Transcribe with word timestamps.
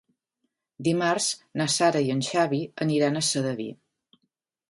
Dimarts 0.87 1.27
na 1.61 1.67
Sara 1.73 2.01
i 2.07 2.09
en 2.15 2.25
Xavi 2.29 2.61
aniran 2.87 3.19
a 3.19 3.23
Sedaví. 3.27 3.71